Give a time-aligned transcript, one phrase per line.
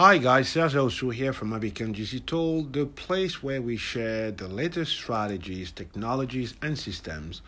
[0.00, 4.92] Hi guys, Serge Osu here from Abicam Digital, the place where we share the latest
[4.92, 7.42] strategies, technologies, and systems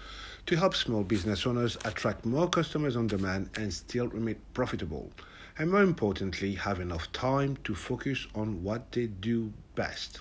[0.44, 5.10] to help small business owners attract more customers on demand and still remain profitable.
[5.56, 10.20] And more importantly, have enough time to focus on what they do best.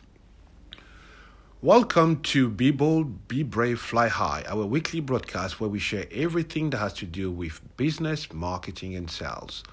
[1.62, 6.70] Welcome to Be Bold, Be Brave, Fly High, our weekly broadcast where we share everything
[6.70, 9.66] that has to do with business, marketing, and sales.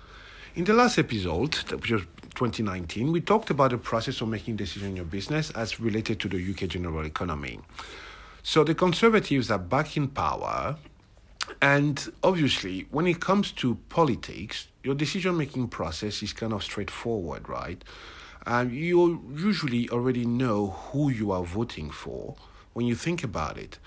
[0.57, 2.03] In the last episode, which was
[2.39, 6.29] 2019, we talked about the process of making decisions in your business as related to
[6.29, 7.59] the UK general economy.
[8.45, 10.77] So the Conservatives are back in power,
[11.61, 17.49] and obviously, when it comes to politics, your decision making process is kind of straightforward,
[17.49, 17.83] right?
[18.47, 22.37] And you usually already know who you are voting for
[22.73, 23.81] when you think about it.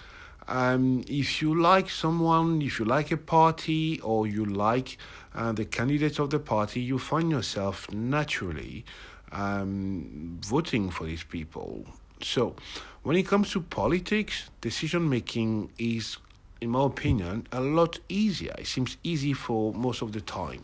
[0.48, 4.98] Um, if you like someone, if you like a party, or you like
[5.36, 8.84] uh, the candidates of the party, you find yourself naturally
[9.32, 11.86] um, voting for these people.
[12.22, 12.56] So,
[13.04, 16.18] when it comes to politics, decision making is,
[16.60, 18.54] in my opinion, a lot easier.
[18.58, 20.64] It seems easy for most of the time.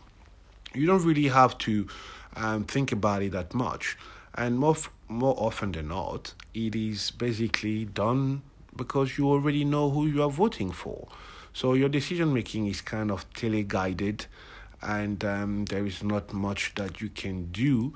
[0.73, 1.87] You don't really have to
[2.35, 3.97] um, think about it that much.
[4.35, 4.75] And more,
[5.07, 8.43] more often than not, it is basically done
[8.77, 11.07] because you already know who you are voting for.
[11.53, 14.27] So your decision making is kind of tele-guided,
[14.81, 17.93] and um, there is not much that you can do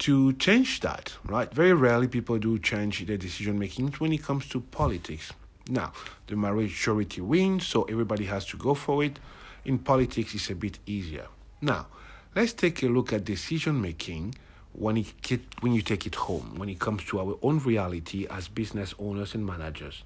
[0.00, 1.52] to change that, right?
[1.52, 5.32] Very rarely people do change their decision making when it comes to politics.
[5.68, 5.92] Now,
[6.26, 9.20] the majority wins, so everybody has to go for it.
[9.64, 11.28] In politics, it's a bit easier.
[11.60, 11.86] Now,
[12.34, 14.34] let's take a look at decision making
[14.72, 15.12] when it
[15.60, 19.34] when you take it home, when it comes to our own reality as business owners
[19.34, 20.04] and managers.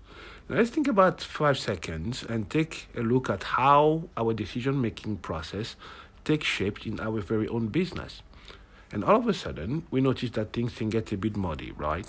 [0.49, 5.19] Now let's think about five seconds and take a look at how our decision making
[5.19, 5.77] process
[6.25, 8.23] takes shape in our very own business.
[8.93, 12.07] And all of a sudden, we notice that things can get a bit muddy, right?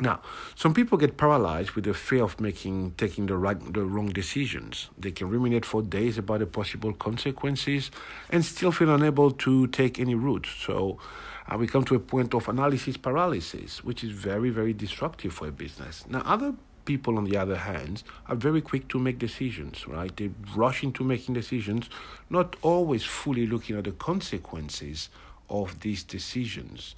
[0.00, 0.22] Now,
[0.54, 4.88] some people get paralyzed with the fear of making taking the right the wrong decisions.
[4.98, 7.90] They can ruminate for days about the possible consequences
[8.30, 10.46] and still feel unable to take any route.
[10.46, 10.98] So
[11.46, 15.48] uh, we come to a point of analysis paralysis, which is very, very destructive for
[15.48, 16.04] a business.
[16.08, 16.54] Now, other
[16.84, 20.16] people, on the other hand, are very quick to make decisions, right?
[20.16, 21.90] They rush into making decisions,
[22.30, 25.10] not always fully looking at the consequences
[25.50, 26.94] of these decisions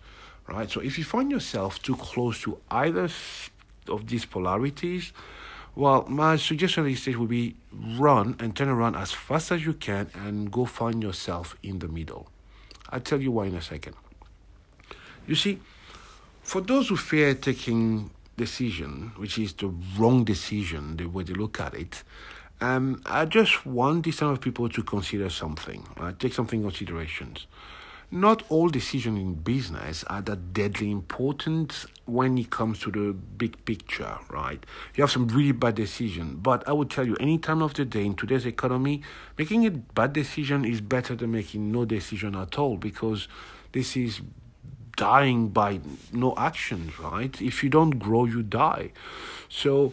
[0.49, 0.71] right?
[0.71, 3.09] So if you find yourself too close to either
[3.89, 5.13] of these polarities,
[5.77, 9.73] well, my suggestion at this would be run and turn around as fast as you
[9.73, 12.29] can and go find yourself in the middle.
[12.91, 13.97] I'll tell you why in a second.
[15.27, 15.59] You see,
[16.43, 21.59] for those who fear taking decision, which is the wrong decision, the way they look
[21.59, 22.05] at it,
[22.61, 25.87] um, I just want this time of people to consider something?
[26.19, 27.47] Take something considerations
[28.11, 33.65] not all decisions in business are that deadly important when it comes to the big
[33.65, 34.65] picture, right?
[34.95, 37.85] You have some really bad decisions, but I would tell you, any time of the
[37.85, 39.03] day in today's economy,
[39.39, 43.29] making a bad decision is better than making no decision at all because
[43.73, 44.21] this is
[44.97, 45.81] dying by
[46.13, 47.41] no actions, right?
[47.41, 48.91] If you don't grow, you die.
[49.49, 49.93] So,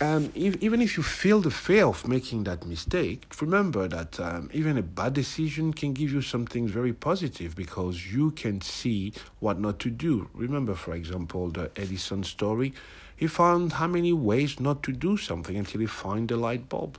[0.00, 4.50] um, if, even if you feel the fear of making that mistake, remember that um,
[4.52, 9.58] even a bad decision can give you something very positive because you can see what
[9.58, 10.28] not to do.
[10.34, 12.74] Remember, for example, the Edison story.
[13.18, 16.98] He found how many ways not to do something until he found the light bulb.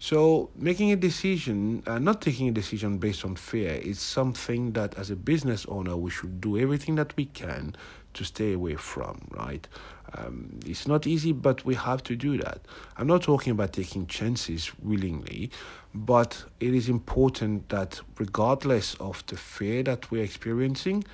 [0.00, 4.98] So, making a decision, uh, not taking a decision based on fear, is something that
[4.98, 7.76] as a business owner we should do everything that we can
[8.14, 9.68] to stay away from, right?
[10.14, 12.62] Um, it's not easy, but we have to do that.
[12.96, 15.52] I'm not talking about taking chances willingly,
[15.94, 21.04] but it is important that regardless of the fear that we're experiencing,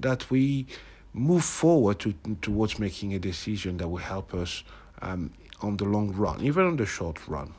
[0.00, 0.66] that we
[1.12, 4.62] move forward to, towards making a decision that will help us
[5.02, 7.52] um, on the long run, even on the short run.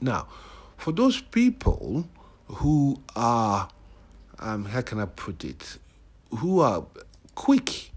[0.00, 0.26] Now,
[0.76, 2.08] for those people
[2.46, 3.68] who are,
[4.38, 5.78] um, how can I put it,
[6.38, 6.84] who are
[7.34, 7.92] quick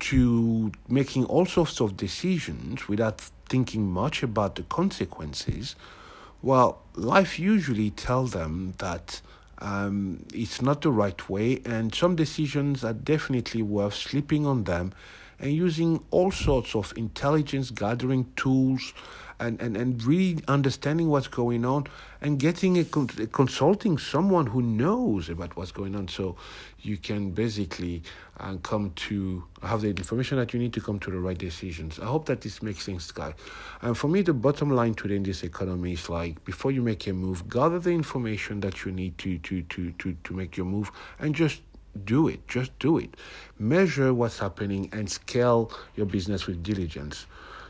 [0.00, 5.74] to making all sorts of decisions without thinking much about the consequences,
[6.42, 9.20] well, life usually tells them that
[9.60, 14.92] um, it's not the right way, and some decisions are definitely worth sleeping on them
[15.40, 18.92] and using all sorts of intelligence gathering tools
[19.40, 21.86] and, and, and really understanding what's going on
[22.20, 26.36] and getting a, consulting someone who knows about what's going on so
[26.80, 28.02] you can basically
[28.40, 32.00] uh, come to have the information that you need to come to the right decisions.
[32.00, 33.34] I hope that this makes sense, guy.
[33.82, 37.06] And for me, the bottom line today in this economy is like before you make
[37.06, 40.66] a move, gather the information that you need to to to to, to make your
[40.66, 40.90] move
[41.20, 41.62] and just
[42.04, 42.46] do it.
[42.48, 43.16] Just do it.
[43.58, 47.26] Measure what's happening and scale your business with diligence.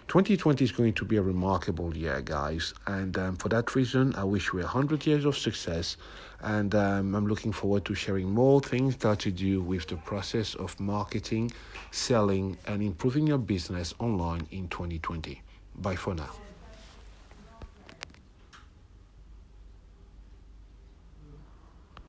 [0.09, 2.73] 2020 is going to be a remarkable year, guys.
[2.87, 5.99] And um, for that reason, I wish you 100 years of success.
[6.41, 10.55] And um, I'm looking forward to sharing more things that to do with the process
[10.55, 11.53] of marketing,
[11.91, 15.43] selling, and improving your business online in 2020.
[15.77, 16.48] Bye for now.